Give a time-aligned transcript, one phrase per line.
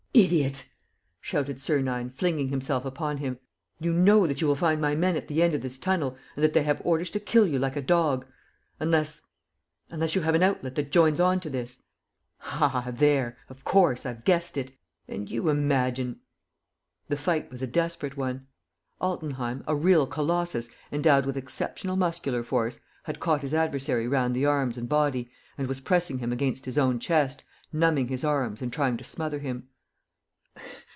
[0.13, 0.65] "Idiot!"
[1.21, 3.39] shouted Sernine, flinging himself upon him.
[3.79, 6.43] "You know that you will find my men at the end of this tunnel and
[6.43, 8.25] that they have orders to kill you like a dog....
[8.81, 9.21] Unless...
[9.89, 11.83] unless you have an outlet that joins on to this....
[12.43, 14.73] Ah, there, of course, I've guessed it!...
[15.07, 16.19] And you imagine..."
[17.07, 18.47] The fight was a desperate one.
[18.99, 24.45] Altenheim, a real colossus, endowed with exceptional muscular force, had caught his adversary round the
[24.45, 28.73] arms and body and was pressing him against his own chest, numbing his arms and
[28.73, 29.69] trying to smother him.